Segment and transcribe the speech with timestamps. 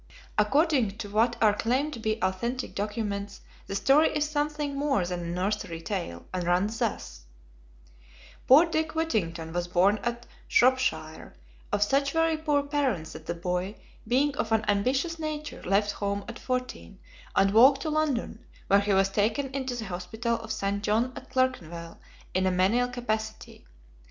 [0.35, 5.19] According to what are claimed to be authentic documents, the story is something more than
[5.19, 7.25] a nursery tale, and runs thus:
[8.47, 11.35] Poor Dick Whittington was born at Shropshire,
[11.71, 13.75] of such very poor parents that the boy,
[14.07, 16.97] being of an ambitious nature, left home at fourteen,
[17.35, 20.81] and walked to London, where he was taken into the hospital of St.
[20.81, 21.99] John at Clerkenwell,
[22.33, 23.67] in a menial capacity.